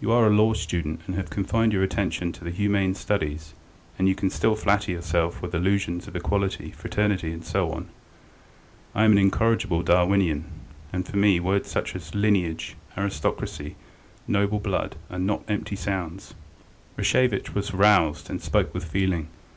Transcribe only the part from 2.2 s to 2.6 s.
to the